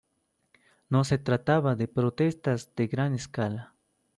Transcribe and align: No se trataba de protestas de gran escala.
No 0.89 1.03
se 1.03 1.19
trataba 1.19 1.75
de 1.75 1.87
protestas 1.87 2.73
de 2.75 2.87
gran 2.87 3.13
escala. 3.13 3.75